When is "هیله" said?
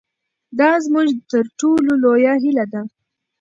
2.43-2.65